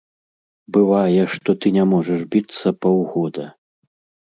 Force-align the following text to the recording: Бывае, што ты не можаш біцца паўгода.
Бывае, 0.77 1.21
што 1.35 1.49
ты 1.59 1.67
не 1.77 1.85
можаш 1.93 2.19
біцца 2.33 2.67
паўгода. 2.87 3.49